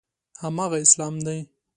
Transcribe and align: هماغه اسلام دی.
هماغه 0.41 0.77
اسلام 0.85 1.15
دی. 1.25 1.39